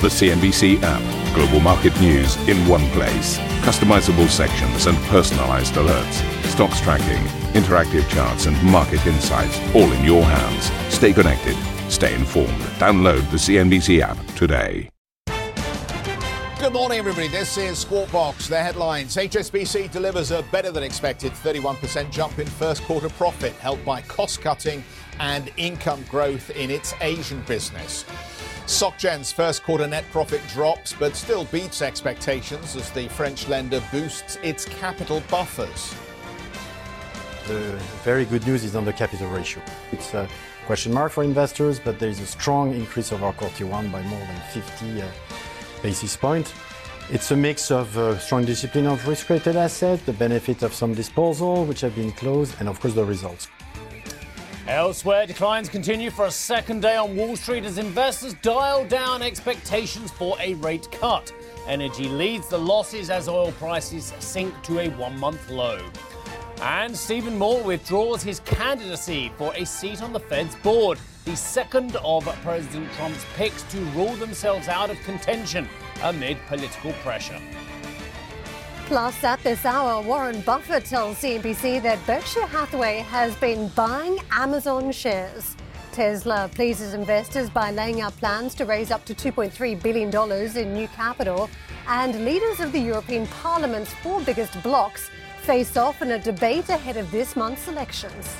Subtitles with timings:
[0.00, 1.34] The CNBC app.
[1.34, 3.36] Global market news in one place.
[3.66, 6.44] Customizable sections and personalized alerts.
[6.44, 7.24] Stocks tracking,
[7.60, 10.70] interactive charts, and market insights all in your hands.
[10.94, 11.56] Stay connected.
[11.90, 12.60] Stay informed.
[12.78, 14.88] Download the CNBC app today.
[16.60, 17.26] Good morning, everybody.
[17.26, 18.46] This is Squawk Box.
[18.46, 23.84] The headlines HSBC delivers a better than expected 31% jump in first quarter profit, helped
[23.84, 24.84] by cost cutting
[25.18, 28.04] and income growth in its Asian business.
[28.68, 34.36] SocGen's first quarter net profit drops but still beats expectations as the French lender boosts
[34.42, 35.94] its capital buffers.
[37.46, 39.62] The very good news is on the capital ratio.
[39.90, 40.28] It's a
[40.66, 43.88] question mark for investors, but there is a strong increase of our Core Tier 1
[43.88, 45.06] by more than 50 uh,
[45.82, 46.52] basis points.
[47.10, 51.64] It's a mix of uh, strong discipline of risk-rated assets, the benefit of some disposal
[51.64, 53.48] which have been closed, and of course the results.
[54.68, 60.10] Elsewhere, declines continue for a second day on Wall Street as investors dial down expectations
[60.10, 61.32] for a rate cut.
[61.66, 65.80] Energy leads the losses as oil prices sink to a one month low.
[66.60, 71.96] And Stephen Moore withdraws his candidacy for a seat on the Fed's board, the second
[72.04, 75.66] of President Trump's picks to rule themselves out of contention
[76.02, 77.40] amid political pressure.
[78.88, 84.92] Plus, at this hour, Warren Buffett tells CNBC that Berkshire Hathaway has been buying Amazon
[84.92, 85.56] shares.
[85.92, 90.88] Tesla pleases investors by laying out plans to raise up to $2.3 billion in new
[90.88, 91.50] capital.
[91.86, 95.10] And leaders of the European Parliament's four biggest blocs
[95.42, 98.34] face off in a debate ahead of this month's elections.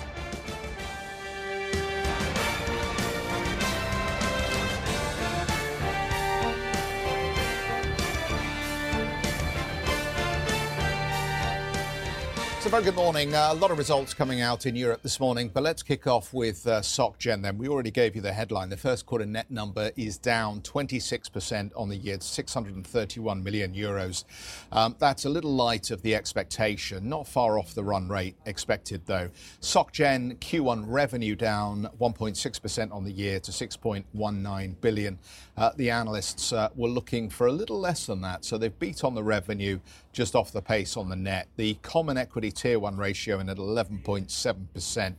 [12.68, 13.34] So, very good morning.
[13.34, 16.34] Uh, a lot of results coming out in Europe this morning, but let's kick off
[16.34, 17.56] with uh, SocGen then.
[17.56, 18.68] We already gave you the headline.
[18.68, 24.24] The first quarter net number is down 26% on the year 631 million euros.
[24.70, 29.00] Um, that's a little light of the expectation, not far off the run rate expected
[29.06, 29.30] though.
[29.62, 35.18] SocGen Q1 revenue down 1.6% on the year to 6.19 billion.
[35.58, 39.02] Uh, the analysts uh, were looking for a little less than that, so they've beat
[39.02, 39.80] on the revenue
[40.12, 41.48] just off the pace on the net.
[41.56, 45.14] The common equity tier one ratio in at 11.7%,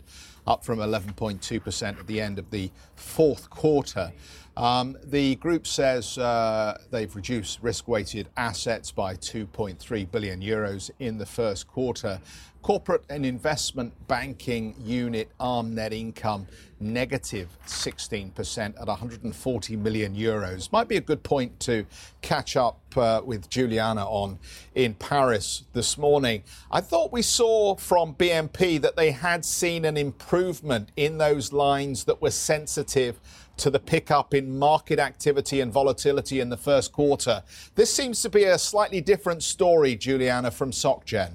[0.48, 4.14] up from 11.2% at the end of the fourth quarter.
[4.60, 11.26] Um, the group says uh, they've reduced risk-weighted assets by 2.3 billion euros in the
[11.26, 12.20] first quarter.
[12.62, 16.46] Corporate and investment banking unit arm net income
[16.82, 20.70] negative 16% at 140 million euros.
[20.74, 21.86] Might be a good point to
[22.22, 24.40] catch up uh, with Juliana on
[24.76, 26.44] in Paris this morning.
[26.70, 32.04] I thought we saw from BNP that they had seen an improvement in those lines
[32.06, 33.22] that were sensitive
[33.60, 37.44] to the pickup in market activity and volatility in the first quarter.
[37.76, 41.34] This seems to be a slightly different story, Juliana, from SocGen.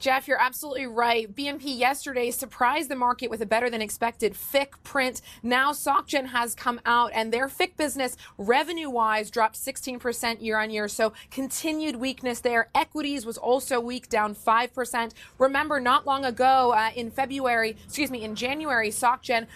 [0.00, 1.32] Jeff, you're absolutely right.
[1.36, 5.20] BNP yesterday surprised the market with a better than expected FIC print.
[5.42, 10.70] Now SocGen has come out and their FIC business revenue wise dropped 16% year on
[10.70, 10.88] year.
[10.88, 12.70] So continued weakness there.
[12.74, 15.12] Equities was also weak, down 5%.
[15.38, 19.46] Remember, not long ago uh, in February, excuse me, in January, SocGen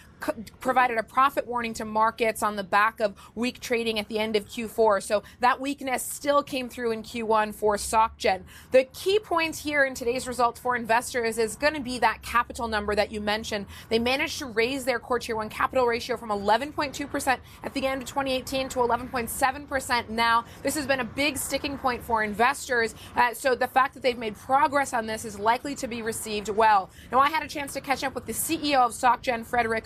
[0.61, 4.37] provided a profit warning to markets on the back of weak trading at the end
[4.37, 5.03] of Q4.
[5.03, 8.43] So that weakness still came through in Q1 for SocGen.
[8.71, 12.69] The key point here in today's results for investors is going to be that capital
[12.69, 13.67] number that you mentioned.
[13.89, 18.03] They managed to raise their core tier one capital ratio from 11.2% at the end
[18.03, 20.45] of 2018 to 11.7% now.
[20.63, 22.95] This has been a big sticking point for investors.
[23.17, 26.49] Uh, so the fact that they've made progress on this is likely to be received
[26.49, 26.91] well.
[27.11, 29.85] Now, I had a chance to catch up with the CEO of SocGen, Frederic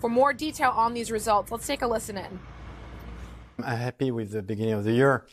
[0.00, 1.50] For more detail on these results.
[1.52, 2.40] Let's take a listen in.
[3.58, 5.24] I'm happy with the beginning of the year.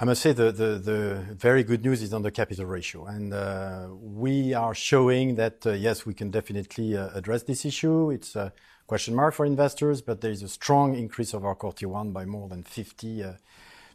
[0.00, 3.06] I must say the, the, the very good news is on the capital ratio.
[3.06, 8.10] And uh, we are showing that, uh, yes, we can definitely uh, address this issue.
[8.10, 8.52] It's a
[8.88, 12.10] question mark for investors, but there is a strong increase of our Core Tier 1
[12.10, 13.32] by more than 50 uh,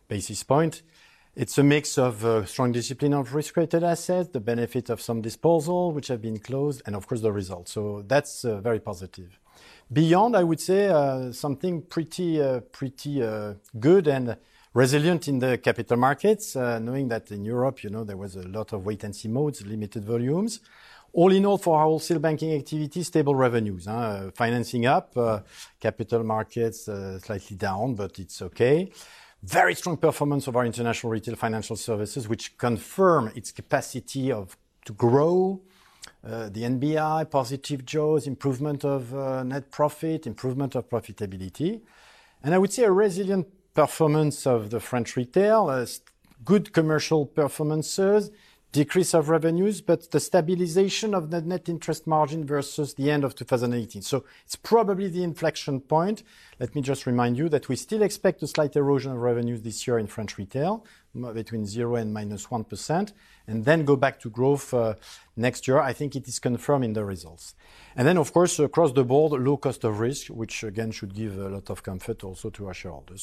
[0.07, 0.81] basis points.
[1.35, 5.91] It's a mix of uh, strong discipline of risk-rated assets, the benefit of some disposal,
[5.91, 7.73] which have been closed, and of course, the results.
[7.73, 9.37] So that's uh, very positive.
[9.91, 14.35] Beyond, I would say, uh, something pretty uh, pretty uh, good and
[14.73, 18.45] resilient in the capital markets, uh, knowing that in Europe, you know, there was a
[18.47, 20.59] lot of wait-and-see modes, limited volumes.
[21.13, 23.85] All in all, for our wholesale banking activity, stable revenues.
[24.35, 25.15] Financing up,
[25.79, 26.89] capital markets
[27.23, 28.91] slightly down, but it's okay.
[29.41, 34.93] Very strong performance of our international retail financial services, which confirm its capacity of to
[34.93, 35.61] grow.
[36.25, 41.81] Uh, the NBI, positive jaws, improvement of uh, net profit, improvement of profitability.
[42.43, 45.85] And I would say a resilient performance of the French retail, uh,
[46.43, 48.31] good commercial performances,
[48.71, 53.33] decrease of revenues, but the stabilization of the net interest margin versus the end of
[53.33, 54.01] 2018.
[54.01, 56.23] So it's probably the inflection point.
[56.59, 59.87] Let me just remind you that we still expect a slight erosion of revenues this
[59.87, 60.85] year in French retail,
[61.33, 62.65] between 0 and minus 1,
[63.47, 64.93] and then go back to growth uh,
[65.35, 65.79] next year.
[65.79, 67.55] I think it is confirmed in the results.
[67.95, 71.37] And then, of course, across the board, low cost of risk, which again should give
[71.37, 73.21] a lot of comfort also to our shareholders.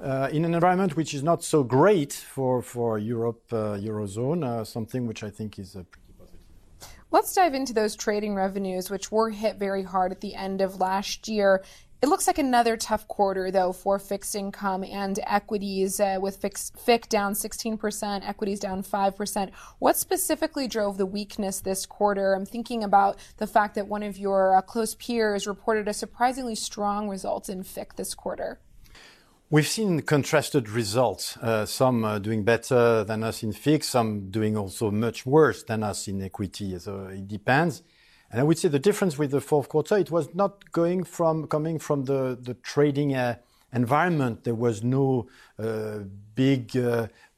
[0.00, 4.64] Uh, in an environment which is not so great for, for Europe, uh, Eurozone, uh,
[4.64, 6.40] something which I think is pretty positive.
[7.10, 10.80] Let's dive into those trading revenues, which were hit very hard at the end of
[10.80, 11.62] last year.
[12.02, 16.70] It looks like another tough quarter, though, for fixed income and equities, uh, with fix,
[16.76, 19.50] FIC down 16%, equities down 5%.
[19.78, 22.34] What specifically drove the weakness this quarter?
[22.34, 26.54] I'm thinking about the fact that one of your uh, close peers reported a surprisingly
[26.54, 28.60] strong result in FIC this quarter.
[29.48, 34.56] We've seen contrasted results, uh, some uh, doing better than us in FIC, some doing
[34.56, 36.76] also much worse than us in equity.
[36.80, 37.84] So it depends.
[38.32, 41.44] And I would say the difference with the fourth quarter, it was not coming from
[41.46, 43.36] the, trading uh,
[43.72, 44.42] environment.
[44.42, 45.28] There was no
[46.34, 46.76] big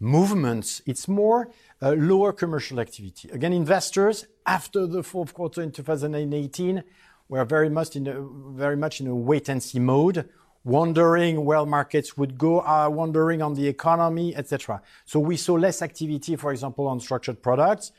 [0.01, 0.81] movements.
[0.87, 1.51] It's more
[1.83, 3.29] lower commercial activity.
[3.31, 6.85] Again, investors after the fourth quarter in 2018
[7.29, 8.19] were very much in a,
[8.57, 10.27] very much in a wait and see mode
[10.65, 14.83] wondering where markets would go, uh, wondering on the economy, etc.
[15.05, 17.93] So we saw less activity, for example, on structured products.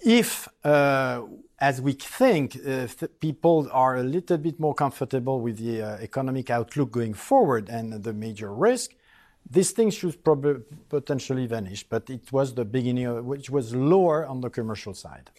[0.00, 1.22] If, uh,
[1.58, 2.86] as we think, uh,
[3.18, 8.12] people are a little bit more comfortable with the economic outlook going forward and the
[8.12, 8.94] major risk,
[9.48, 11.84] these things should probably potentially vanish.
[11.88, 15.30] But it was the beginning, of, which was lower on the commercial side.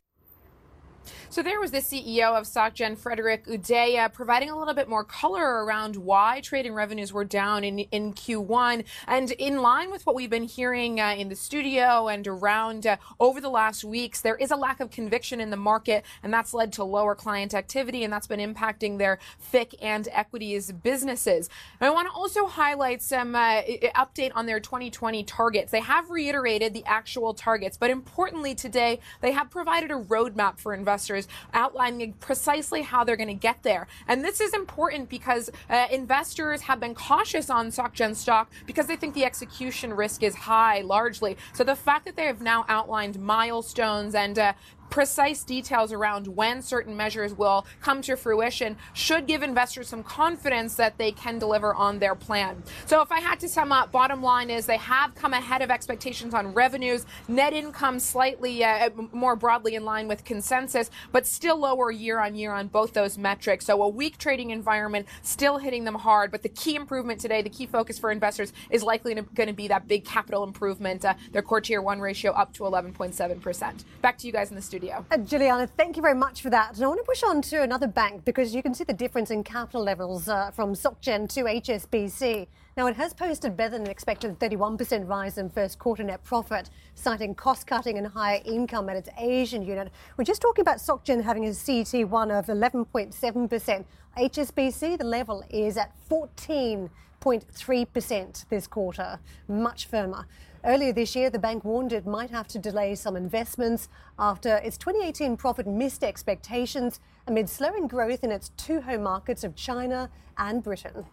[1.29, 5.65] So there was the CEO of SocGen, Frédéric Oudéa, providing a little bit more color
[5.65, 8.85] around why trading revenues were down in, in Q1.
[9.07, 12.95] And in line with what we've been hearing uh, in the studio and around uh,
[13.19, 16.53] over the last weeks, there is a lack of conviction in the market, and that's
[16.53, 19.19] led to lower client activity, and that's been impacting their
[19.53, 21.49] FIC and equities businesses.
[21.81, 23.63] And I want to also highlight some uh,
[23.95, 25.73] update on their 2020 targets.
[25.73, 30.73] They have reiterated the actual targets, but importantly today, they have provided a roadmap for
[30.73, 33.87] investors investors, outlining precisely how they're going to get there.
[34.07, 38.95] And this is important because uh, investors have been cautious on SocGen stock because they
[38.95, 41.37] think the execution risk is high largely.
[41.53, 44.53] So the fact that they have now outlined milestones and uh,
[44.89, 50.75] precise details around when certain measures will come to fruition should give investors some confidence
[50.75, 52.63] that they can deliver on their plan.
[52.85, 55.71] So if I had to sum up, bottom line is they have come ahead of
[55.71, 61.57] expectations on revenues, net income slightly uh, more broadly in line with consensus, but still
[61.57, 63.65] lower year on year on both those metrics.
[63.65, 67.49] So a weak trading environment still hitting them hard, but the key improvement today, the
[67.49, 71.41] key focus for investors is likely going to be that big capital improvement, uh, their
[71.41, 73.83] core tier one ratio up to 11.7%.
[74.01, 75.03] Back to you guys in the studio studio.
[75.09, 76.75] Uh, Juliana, thank you very much for that.
[76.75, 79.31] And I want to push on to another bank because you can see the difference
[79.31, 82.45] in capital levels uh, from SocGen to HSBC.
[82.75, 87.33] Now, it has posted better than expected 31% rise in first quarter net profit, citing
[87.33, 89.89] cost cutting and higher income at its Asian unit.
[90.15, 93.85] We're just talking about SocGen having a CET1 of 11.7%.
[94.15, 99.17] HSBC, the level is at 14.3% this quarter,
[99.47, 100.27] much firmer.
[100.65, 104.77] Earlier this year, the bank warned it might have to delay some investments after its
[104.77, 110.63] 2018 profit missed expectations amid slowing growth in its two home markets of China and
[110.63, 111.05] Britain.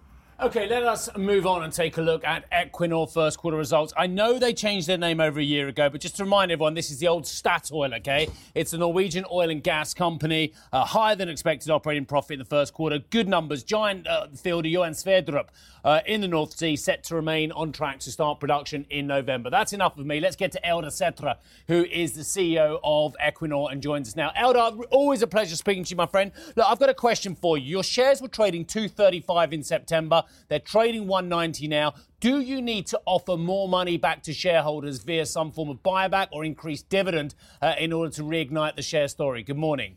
[0.43, 3.93] Okay, let us move on and take a look at Equinor first quarter results.
[3.97, 6.75] I know they changed their name over a year ago, but just to remind everyone,
[6.75, 8.29] this is the old Statoil, okay?
[8.53, 12.45] It's a Norwegian oil and gas company, uh, higher than expected operating profit in the
[12.45, 15.50] first quarter, good numbers, giant uh, field of Johan Sverdrup
[15.85, 19.50] uh, in the North Sea, set to remain on track to start production in November.
[19.50, 20.19] That's enough of me.
[20.19, 21.37] Let's get to Eldar Sætre,
[21.69, 24.33] who is the CEO of Equinor and joins us now.
[24.37, 26.33] Eldar, always a pleasure speaking to you, my friend.
[26.57, 27.69] Look, I've got a question for you.
[27.69, 30.24] Your shares were trading 235 in September.
[30.49, 31.95] They're trading 190 now.
[32.21, 36.28] Do you need to offer more money back to shareholders via some form of buyback
[36.33, 39.43] or increased dividend uh, in order to reignite the share story?
[39.43, 39.97] Good morning.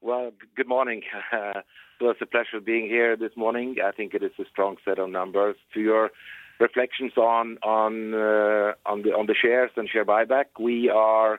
[0.00, 1.02] Well, good morning.
[1.32, 3.76] so it's a pleasure being here this morning.
[3.84, 5.56] I think it is a strong set of numbers.
[5.74, 6.10] To your
[6.60, 11.38] reflections on on uh, on the on the shares and share buyback, we are uh,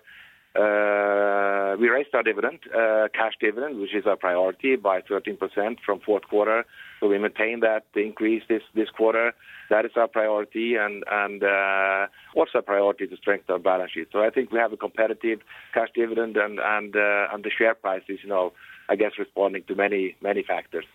[0.55, 5.37] we raised our dividend, uh, cash dividend, which is our priority, by 13%
[5.85, 6.65] from fourth quarter.
[6.99, 9.33] So we maintain that increase this this quarter.
[9.69, 14.07] That is our priority, and and uh, what's our priority to strengthen our balance sheet.
[14.11, 15.39] So I think we have a competitive
[15.73, 18.53] cash dividend, and and uh, and the share price is, you know,
[18.89, 20.85] I guess responding to many many factors.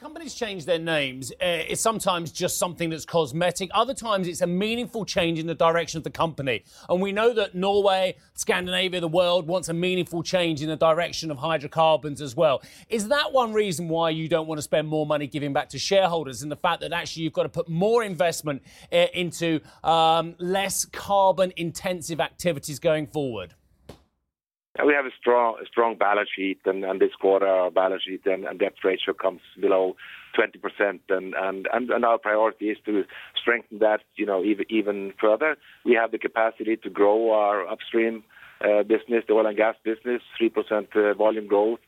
[0.00, 3.70] Companies change their names, uh, it's sometimes just something that's cosmetic.
[3.74, 6.64] Other times it's a meaningful change in the direction of the company.
[6.88, 11.30] And we know that Norway, Scandinavia, the world wants a meaningful change in the direction
[11.30, 12.62] of hydrocarbons as well.
[12.88, 15.78] Is that one reason why you don't want to spend more money giving back to
[15.78, 16.42] shareholders?
[16.42, 20.86] And the fact that actually you've got to put more investment uh, into um, less
[20.86, 23.54] carbon intensive activities going forward?
[24.78, 28.74] We have a strong, strong balance sheet, and, this quarter our balance sheet and, debt
[28.84, 29.96] ratio comes below
[30.38, 33.02] 20%, and, our priority is to
[33.40, 35.56] strengthen that, you know, even, even further.
[35.84, 38.22] We have the capacity to grow our upstream
[38.60, 41.80] uh, business, the oil and gas business, 3% uh, volume growth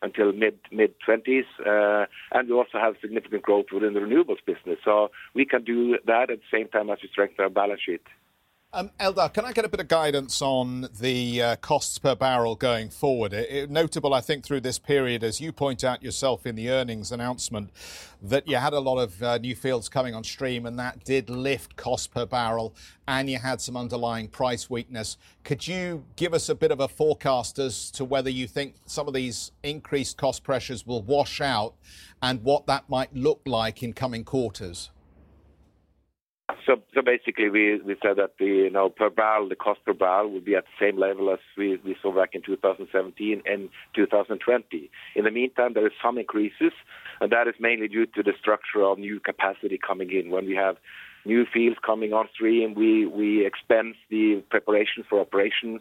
[0.00, 4.78] until mid mid 20s, uh, and we also have significant growth within the renewables business.
[4.84, 8.02] So we can do that at the same time as we strengthen our balance sheet.
[8.70, 12.54] Um, Eldar, can I get a bit of guidance on the uh, costs per barrel
[12.54, 13.32] going forward?
[13.32, 16.68] It, it, notable, I think, through this period, as you point out yourself in the
[16.68, 17.70] earnings announcement,
[18.20, 21.30] that you had a lot of uh, new fields coming on stream, and that did
[21.30, 22.74] lift cost per barrel,
[23.06, 25.16] and you had some underlying price weakness.
[25.44, 29.08] Could you give us a bit of a forecast as to whether you think some
[29.08, 31.72] of these increased cost pressures will wash out,
[32.20, 34.90] and what that might look like in coming quarters?
[36.68, 39.94] So, so basically, we, we said that the you know per barrel, the cost per
[39.94, 43.70] barrel would be at the same level as we, we saw back in 2017 and
[43.96, 44.90] 2020.
[45.16, 46.72] In the meantime, there is some increases,
[47.22, 50.30] and that is mainly due to the structure of new capacity coming in.
[50.30, 50.76] When we have
[51.24, 55.80] new fields coming on stream, we we expense the preparation for operations,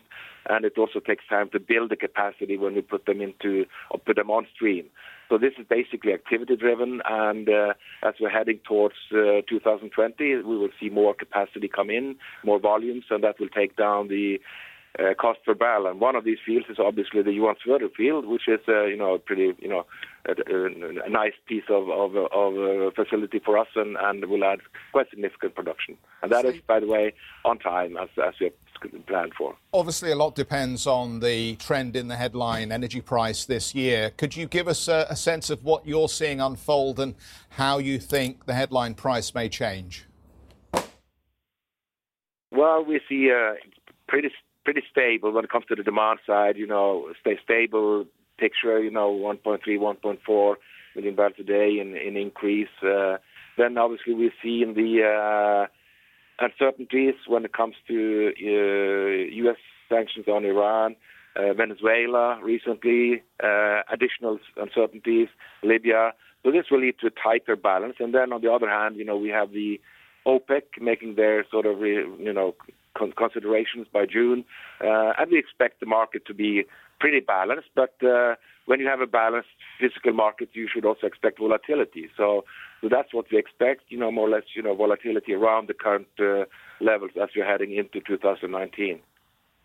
[0.50, 4.00] and it also takes time to build the capacity when we put them into or
[4.00, 4.86] put them on stream.
[5.30, 10.42] So this is basically activity driven, and uh, as we're heading towards uh, 2020, we
[10.42, 12.16] will see more capacity come in,
[12.46, 14.40] more volumes, and that will take down the
[15.00, 15.88] uh, cost per barrel.
[15.88, 18.98] And one of these fields is obviously the Johan Sverdrup field, which is uh, you
[18.98, 19.86] know a pretty you know
[20.26, 20.34] a,
[21.06, 24.60] a, nice piece of of, of a facility for us, and, and will add
[24.92, 25.98] quite significant production.
[26.22, 27.14] And that is, by the way,
[27.46, 28.52] on time as as we
[29.08, 29.56] planned for.
[29.74, 34.12] Obviously, a lot depends on the trend in the headline energy price this year.
[34.18, 37.16] Could you give us a, a sense of what you're seeing unfold and
[37.50, 40.06] how you think the headline price may change?
[42.52, 43.56] Well, we see a
[44.08, 44.30] pretty
[44.68, 46.58] pretty stable when it comes to the demand side.
[46.58, 48.06] You know, stay stable
[48.38, 48.84] picture.
[48.84, 50.56] You know, 1.3, 1.4
[50.94, 52.76] million barrels a day in, in increase.
[52.84, 53.16] Uh,
[53.58, 55.68] then obviously we see in the uh,
[56.46, 59.56] uncertainties when it comes to uh, U.S.
[59.88, 60.98] sanctions on Iran,
[61.38, 65.30] uh, Venezuela recently, uh, additional uncertainties,
[65.64, 66.12] Libya.
[66.44, 67.96] So this will lead to a tighter balance.
[68.00, 69.80] And then on the other hand, you know, we have the
[70.28, 72.54] OPEC making their sort of, you know,
[73.16, 74.46] considerations by June,
[74.82, 76.66] uh, and we expect the market to be
[77.00, 77.70] pretty balanced.
[77.76, 78.36] But uh,
[78.66, 79.50] when you have a balanced
[79.80, 82.10] physical market, you should also expect volatility.
[82.18, 82.44] So
[82.84, 86.08] that's what we expect, you know, more or less, you know, volatility around the current
[86.20, 86.46] uh,
[86.82, 89.00] levels as we're heading into 2019.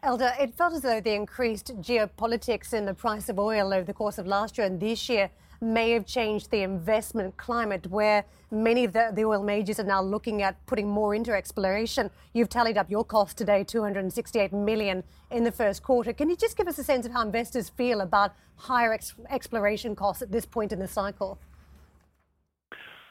[0.04, 3.94] Eldar, it felt as though the increased geopolitics in the price of oil over the
[3.94, 5.30] course of last year and this year
[5.62, 10.02] may have changed the investment climate where many of the, the, oil majors are now
[10.02, 12.10] looking at putting more into exploration.
[12.34, 16.12] You've tallied up your cost today, 268 million in the first quarter.
[16.12, 19.94] Can you just give us a sense of how investors feel about higher ex- exploration
[19.94, 21.38] costs at this point in the cycle?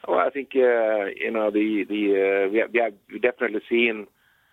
[0.06, 4.08] Well, I think uh, you know the the uh, we have, we have definitely seen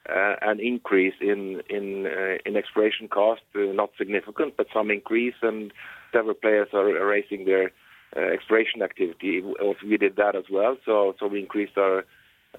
[0.08, 5.34] uh, an increase in in uh, in exploration costs, uh, not significant, but some increase,
[5.42, 5.74] and
[6.14, 7.72] several players are raising their
[8.16, 9.44] Uh, exploration activity,
[9.86, 10.78] we did that as well.
[10.86, 12.06] So we increased our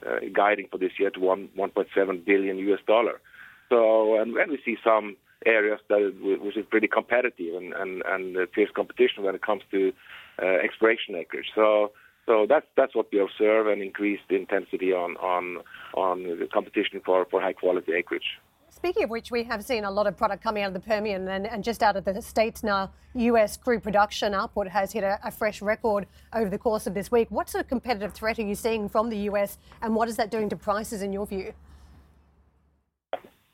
[0.07, 3.21] uh, guiding for this year to one 1.7 billion US dollar.
[3.69, 9.35] So and, we see some areas that which is pretty competitive and fierce competition when
[9.35, 9.93] it comes to
[10.41, 11.51] uh, exploration acreage.
[11.55, 11.93] So
[12.27, 15.59] so that's that's what we observe an increased intensity on on
[15.95, 18.39] on the competition for, for high quality acreage.
[18.81, 21.29] Speaking of which, we have seen a lot of product coming out of the Permian
[21.29, 22.91] and, and just out of the States now.
[23.13, 27.13] US crude production output has hit a, a, fresh record over the course of this
[27.13, 27.31] week.
[27.31, 30.31] What sort of competitive threat are you seeing from the US and what is that
[30.31, 31.53] doing to prices in your view?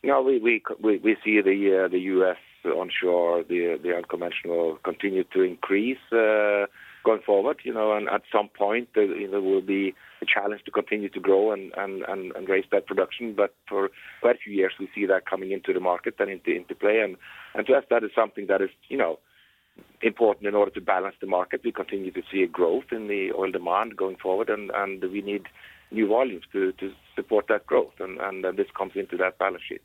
[0.05, 0.63] No, we, we,
[0.99, 5.99] we, see the, uh, the US onshore, the, the unconventional continue to increase.
[6.13, 6.67] Uh,
[7.07, 7.59] going forward.
[7.63, 11.09] You know, and at some point there, you know, will be a challenge to continue
[11.11, 13.35] to grow and, and, and, and raise that production.
[13.35, 16.51] But for quite a few years, we see that coming into the market and into
[16.51, 16.99] into play.
[17.03, 17.17] And
[17.55, 19.19] and to us, that is something that is you know
[20.03, 21.61] important in order to balance the market.
[21.65, 25.23] We continue to see a growth in the oil demand going forward, and, and we
[25.23, 25.45] need
[25.91, 29.83] new volumes to, to support that growth, and, and this comes into that balance sheet.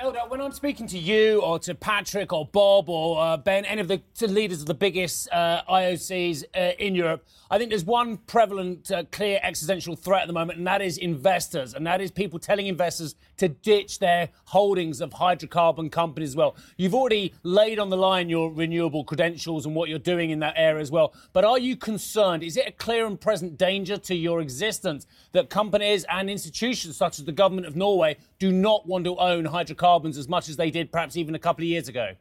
[0.00, 3.82] Eldar, when I'm speaking to you or to Patrick or Bob or uh, Ben, any
[3.82, 8.16] of the leaders of the biggest uh, IOCs uh, in Europe, I think there's one
[8.16, 11.74] prevalent, uh, clear existential threat at the moment, and that is investors.
[11.74, 16.54] And that is people telling investors to ditch their holdings of hydrocarbon companies as well.
[16.76, 20.54] You've already laid on the line your renewable credentials and what you're doing in that
[20.56, 21.14] area as well.
[21.32, 22.42] But are you concerned?
[22.42, 27.18] Is it a clear and present danger to your existence that companies and institutions such
[27.18, 30.70] as the government of Norway do not want to own hydrocarbons as much as they
[30.70, 32.14] did perhaps even a couple of years ago?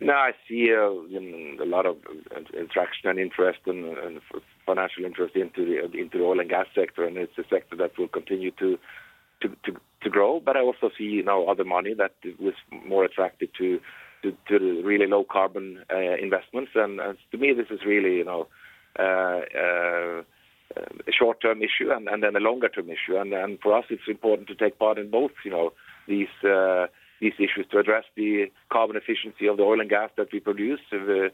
[0.00, 1.96] No, I see uh, a lot of
[2.60, 4.20] attraction and interest and, and,
[4.64, 7.98] financial interest into the into the oil and gas sector, and it's a sector that
[7.98, 8.78] will continue to
[9.42, 10.40] to, to, to grow.
[10.40, 12.54] But I also see you know other money that was
[12.86, 13.80] more attracted to
[14.22, 18.24] to, to really low carbon uh, investments, and, and, to me this is really you
[18.24, 18.48] know.
[18.98, 20.22] Uh, uh
[21.06, 23.16] a short-term issue and, and then a longer-term issue.
[23.16, 25.72] And, and for us, it's important to take part in both, you know,
[26.06, 26.86] these uh,
[27.20, 30.80] these issues to address the carbon efficiency of the oil and gas that we produce,
[30.92, 31.28] uh,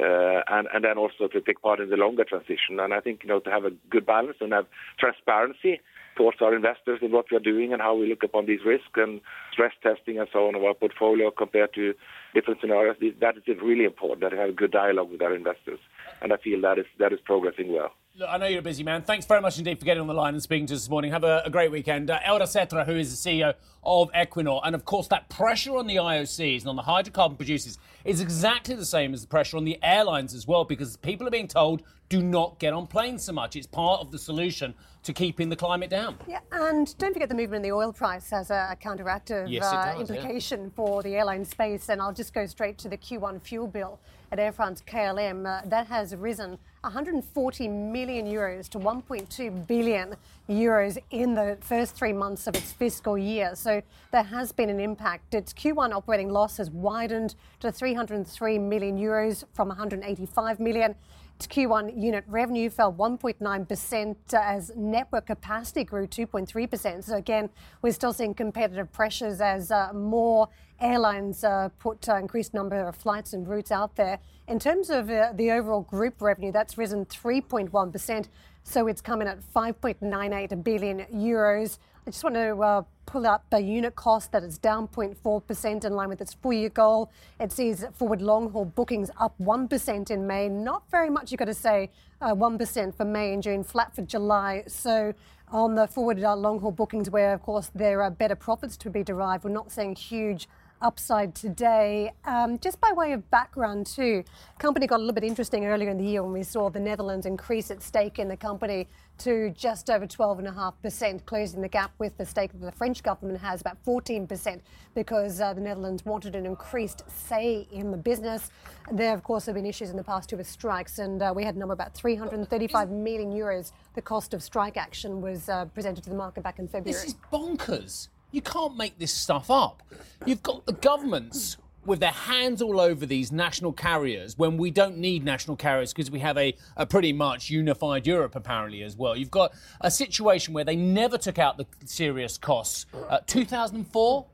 [0.00, 2.80] uh, and and then also to take part in the longer transition.
[2.80, 4.66] And I think you know to have a good balance and have
[4.98, 5.80] transparency
[6.16, 8.96] towards our investors in what we are doing and how we look upon these risks
[8.96, 9.20] and
[9.52, 11.94] stress testing and so on of our portfolio compared to
[12.34, 12.96] different scenarios.
[13.20, 15.80] That is really important that we have a good dialogue with our investors,
[16.20, 17.92] and I feel that is that is progressing well.
[18.14, 19.00] Look, I know you're a busy man.
[19.00, 21.10] Thanks very much indeed for getting on the line and speaking to us this morning.
[21.12, 22.10] Have a, a great weekend.
[22.10, 23.54] Uh, Eldar Sætre, who is the CEO
[23.84, 27.78] of Equinor, and of course that pressure on the IOCs and on the hydrocarbon producers
[28.04, 31.30] is exactly the same as the pressure on the airlines as well, because people are
[31.30, 33.56] being told do not get on planes so much.
[33.56, 36.16] It's part of the solution to keeping the climate down.
[36.28, 39.86] Yeah, and don't forget the movement in the oil price has a counteractive yes, uh,
[39.86, 40.70] does, implication yeah.
[40.76, 41.88] for the airline space.
[41.88, 43.98] And I'll just go straight to the Q1 fuel bill
[44.30, 45.46] at Air France KLM.
[45.46, 50.16] Uh, that has risen 140 million euros to 1.2 billion
[50.48, 53.54] euros in the first three months of its fiscal year.
[53.54, 55.32] So there has been an impact.
[55.32, 60.96] Its Q1 operating loss has widened to 303 million euros from 185 million.
[61.36, 67.04] Its Q1 unit revenue fell 1.9% as network capacity grew 2.3%.
[67.04, 67.48] So again,
[67.80, 70.48] we're still seeing competitive pressures as uh, more
[70.80, 74.18] airlines uh, put uh, increased number of flights and routes out there.
[74.48, 78.26] In terms of uh, the overall group revenue, that's risen 3.1%.
[78.64, 81.78] So it's coming at 5.98 billion euros.
[82.06, 85.92] I just want to uh, pull up the unit cost that is down 0.4% in
[85.92, 87.10] line with its full year goal.
[87.38, 90.48] It sees forward long haul bookings up 1% in May.
[90.48, 94.02] Not very much, you've got to say, uh, 1% for May and June, flat for
[94.02, 94.64] July.
[94.66, 95.14] So
[95.52, 98.90] on the forward uh, long haul bookings, where of course there are better profits to
[98.90, 100.48] be derived, we're not seeing huge
[100.82, 102.12] upside today.
[102.24, 104.24] Um, just by way of background, too,
[104.58, 107.24] company got a little bit interesting earlier in the year when we saw the Netherlands
[107.24, 112.26] increase its stake in the company to just over 12.5%, closing the gap with the
[112.26, 114.60] stake that the French government has, about 14%,
[114.94, 118.50] because uh, the Netherlands wanted an increased say in the business.
[118.90, 121.44] There, of course, have been issues in the past too with strikes, and uh, we
[121.44, 123.72] had a number about 335 million euros.
[123.94, 126.92] The cost of strike action was uh, presented to the market back in February.
[126.92, 128.08] This is bonkers.
[128.32, 129.82] You can't make this stuff up.
[130.26, 134.96] You've got the governments with their hands all over these national carriers when we don't
[134.98, 139.16] need national carriers because we have a, a, pretty much unified Europe apparently as well.
[139.16, 142.86] You've got a situation where they never took out the serious costs.
[143.08, 144.26] Uh, 2004,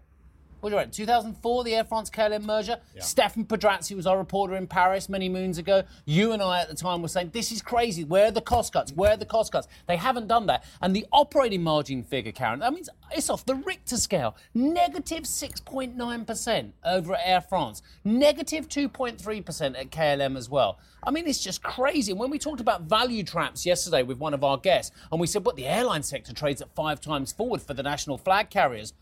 [0.61, 2.79] what you 2004, the Air France KLM merger.
[2.94, 3.03] Yeah.
[3.03, 5.83] Stefan Pedrazzi was our reporter in Paris many moons ago.
[6.05, 8.05] You and I at the time were saying, this is crazy.
[8.05, 8.92] Where are the cost cuts?
[8.92, 9.68] Where are the cost cuts?
[9.87, 10.64] They haven't done that.
[10.83, 14.37] And the operating margin figure, Karen, that means it's off the Richter scale.
[14.55, 17.83] Negative 6.9% over at Air France.
[18.05, 20.79] Negative 2.3% at KLM as well.
[21.03, 22.12] I mean, it's just crazy.
[22.12, 25.27] And when we talked about value traps yesterday with one of our guests, and we
[25.27, 28.92] said, what, the airline sector trades at five times forward for the national flag carriers.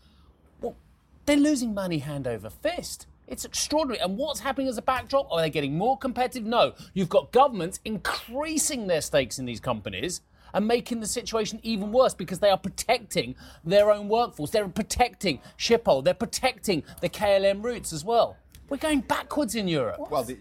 [1.27, 3.05] They're losing money hand over fist.
[3.27, 3.99] It's extraordinary.
[3.99, 5.27] And what's happening as a backdrop?
[5.29, 6.45] Are they getting more competitive?
[6.45, 6.73] No.
[6.93, 10.21] You've got governments increasing their stakes in these companies
[10.53, 13.35] and making the situation even worse because they are protecting
[13.65, 14.51] their own workforce.
[14.51, 16.01] They're protecting Schiphol.
[16.01, 18.37] They're protecting the KLM routes as well.
[18.69, 20.09] We're going backwards in Europe.
[20.09, 20.37] Well, the-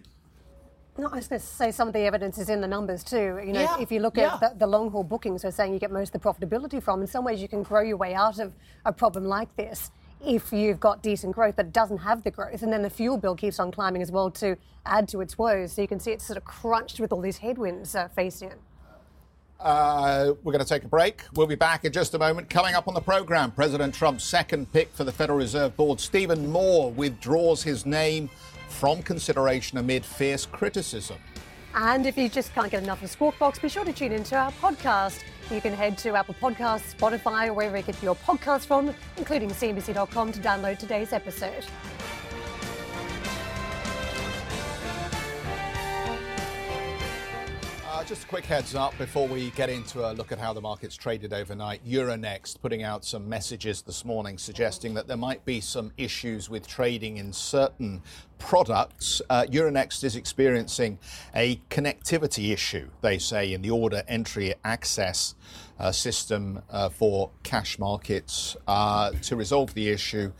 [0.96, 3.40] no, I was going to say some of the evidence is in the numbers too.
[3.44, 5.80] You know, yeah, if you look at the, the, long haul bookings, we're saying you
[5.80, 7.02] get most of the profitability from.
[7.02, 9.90] In some ways, you can grow your way out of a problem like this
[10.26, 12.62] if you've got decent growth, but it doesn't have the growth.
[12.62, 15.72] And then the fuel bill keeps on climbing as well to add to its woes.
[15.72, 18.58] So you can see it's sort of crunched with all these headwinds uh, facing it.
[19.58, 21.22] Uh, we're going to take a break.
[21.34, 22.50] We'll be back in just a moment.
[22.50, 26.50] Coming up on the program, President Trump's second pick for the Federal Reserve Board, Stephen
[26.50, 28.28] Moore, withdraws his name
[28.68, 31.16] from consideration amid fierce criticism.
[31.76, 34.34] And if you just can't get enough of Squawk Box, be sure to tune into
[34.34, 35.22] our podcast.
[35.50, 39.50] You can head to Apple Podcasts, Spotify, or wherever you get your podcasts from, including
[39.50, 41.66] CNBC.com, to download today's episode.
[48.06, 50.94] Just a quick heads up before we get into a look at how the market's
[50.94, 51.84] traded overnight.
[51.84, 56.68] Euronext putting out some messages this morning suggesting that there might be some issues with
[56.68, 58.00] trading in certain
[58.38, 59.20] products.
[59.28, 61.00] Uh, Euronext is experiencing
[61.34, 65.34] a connectivity issue, they say, in the order entry access
[65.80, 68.56] uh, system uh, for cash markets.
[68.68, 70.30] Uh, to resolve the issue,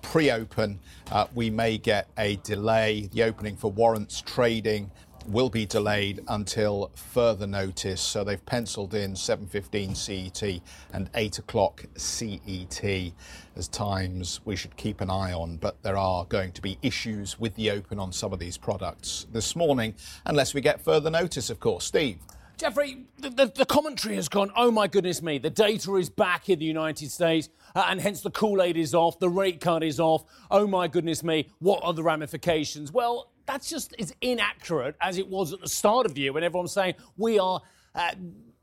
[0.00, 0.80] pre open,
[1.12, 3.10] uh, we may get a delay.
[3.12, 4.90] The opening for warrants trading
[5.26, 8.00] will be delayed until further notice.
[8.00, 10.60] So they've penciled in 7:15 CET
[10.92, 13.12] and 8 o'clock CET
[13.56, 15.56] as times we should keep an eye on.
[15.56, 19.26] But there are going to be issues with the open on some of these products
[19.32, 19.94] this morning,
[20.26, 21.84] unless we get further notice, of course.
[21.84, 22.18] Steve.
[22.56, 26.48] Jeffrey, the, the, the, commentary has gone, oh my goodness me, the data is back
[26.48, 29.82] in the United States, uh, and hence the Kool Aid is off, the rate cut
[29.82, 30.24] is off.
[30.52, 32.92] Oh my goodness me, what are the ramifications?
[32.92, 36.44] Well, that's just as inaccurate as it was at the start of the year when
[36.44, 37.60] everyone's saying we are.
[37.94, 38.10] Uh,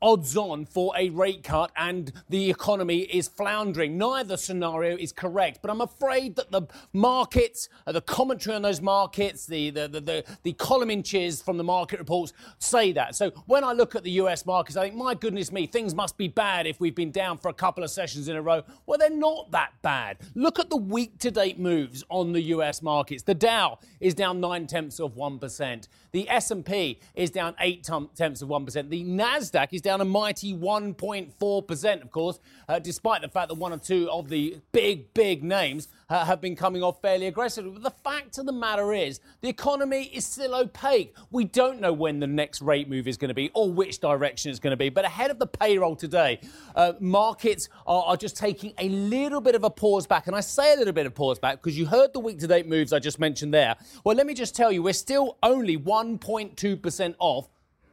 [0.02, 3.96] odds on for a rate cut and the economy is floundering.
[3.96, 6.62] Neither scenario is correct, but I'm afraid that the
[6.92, 11.64] markets, uh, the commentary on those markets, the, the, the, the, column inches from the
[11.64, 13.14] market reports say that.
[13.14, 16.18] So when I look at the US markets, I think, my goodness me, things must
[16.18, 18.62] be bad if we've been down for a couple of sessions in a row.
[18.86, 20.18] Well, they're not that bad.
[20.34, 23.22] Look at the week to date moves on the US markets.
[23.22, 25.88] The Dow is down nine tenths of 1%.
[26.12, 27.84] The S&P is down eight
[28.14, 28.88] tenths of 1%.
[28.90, 33.56] The NASDAQ is down down a mighty 1.4%, of course, uh, despite the fact that
[33.56, 37.70] one or two of the big, big names uh, have been coming off fairly aggressively.
[37.72, 41.14] But the fact of the matter is, the economy is still opaque.
[41.30, 44.50] We don't know when the next rate move is going to be or which direction
[44.50, 44.88] it's going to be.
[44.88, 46.40] But ahead of the payroll today,
[46.74, 50.26] uh, markets are, are just taking a little bit of a pause back.
[50.26, 52.46] And I say a little bit of pause back because you heard the week to
[52.46, 53.76] date moves I just mentioned there.
[54.04, 57.48] Well, let me just tell you, we're still only 1.2% off.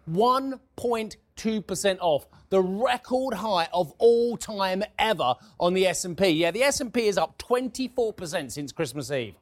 [0.10, 6.28] 1.2 2% off, the record high of all time ever on the S&P.
[6.30, 9.36] Yeah, the S&P is up 24% since Christmas Eve.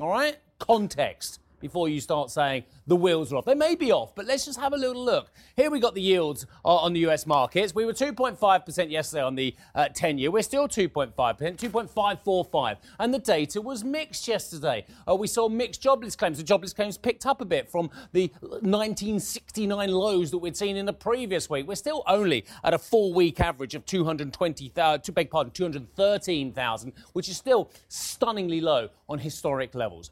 [0.00, 0.38] All right?
[0.58, 3.46] Context before you start saying the wheels are off.
[3.46, 5.30] They may be off, but let's just have a little look.
[5.56, 7.74] Here we got the yields uh, on the US markets.
[7.74, 10.30] We were 2.5% yesterday on the uh, 10 year.
[10.30, 12.76] We're still 2.5%, 2.545.
[12.98, 14.84] And the data was mixed yesterday.
[15.08, 16.38] Uh, we saw mixed jobless claims.
[16.38, 20.84] The jobless claims picked up a bit from the 1969 lows that we'd seen in
[20.84, 21.68] the previous week.
[21.68, 27.28] We're still only at a four week average of 220,000, to beg pardon, 213,000, which
[27.28, 30.10] is still stunningly low on historic levels.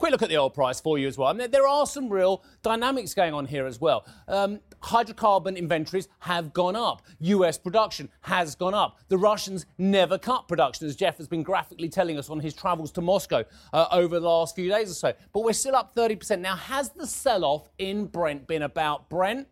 [0.00, 1.28] Quick look at the oil price for you as well.
[1.28, 4.06] I mean, there are some real dynamics going on here as well.
[4.28, 7.02] Um, hydrocarbon inventories have gone up.
[7.18, 8.98] US production has gone up.
[9.08, 12.90] The Russians never cut production, as Jeff has been graphically telling us on his travels
[12.92, 15.12] to Moscow uh, over the last few days or so.
[15.34, 16.40] But we're still up 30%.
[16.40, 19.48] Now, has the sell off in Brent been about Brent?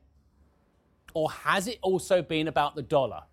[1.12, 3.24] Or has it also been about the dollar?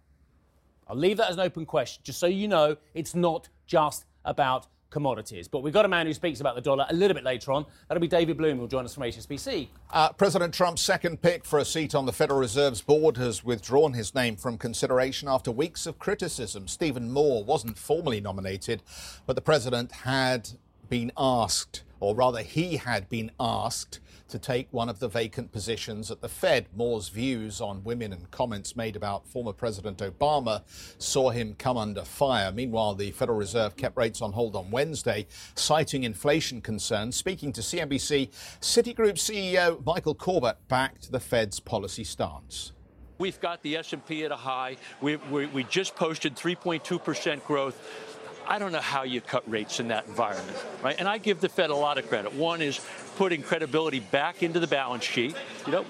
[0.86, 4.68] I'll leave that as an open question, just so you know it's not just about
[4.90, 5.48] commodities.
[5.48, 7.66] But we've got a man who speaks about the dollar a little bit later on.
[7.88, 9.68] That'll be David Bloom, who'll join us from HSBC.
[9.92, 13.94] Uh, President Trump's second pick for a seat on the Federal Reserve's board has withdrawn
[13.94, 16.68] his name from consideration after weeks of criticism.
[16.68, 18.82] Stephen Moore wasn't formally nominated,
[19.26, 20.50] but the president had
[20.90, 26.10] been asked, or rather, he had been asked to take one of the vacant positions
[26.10, 26.68] at the Fed.
[26.76, 30.64] Moore's views on women and comments made about former President Obama
[30.98, 32.52] saw him come under fire.
[32.52, 37.16] Meanwhile, the Federal Reserve kept rates on hold on Wednesday, citing inflation concerns.
[37.16, 38.30] Speaking to CNBC,
[38.62, 42.72] Citigroup CEO Michael Corbat backed the Fed's policy stance.
[43.18, 44.76] We've got the S&P at a high.
[45.02, 48.15] We, we, we just posted 3.2% growth.
[48.48, 50.96] I don't know how you cut rates in that environment, right?
[50.98, 52.34] And I give the Fed a lot of credit.
[52.34, 52.80] One is
[53.18, 55.36] putting credibility back into the balance sheet.
[55.66, 55.86] You know,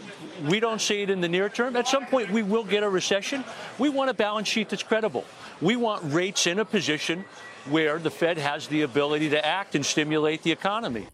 [0.48, 1.76] we don't see it in the near term.
[1.76, 3.44] At some point, we will get a recession.
[3.78, 5.26] We want a balance sheet that's credible.
[5.62, 7.26] We want rates in a position
[7.70, 11.08] where the Fed has the ability to act and stimulate the economy.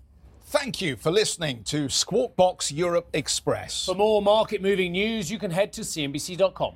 [0.46, 3.86] Thank you for listening to Squawk Box Europe Express.
[3.86, 6.76] For more market moving news, you can head to CNBC.com.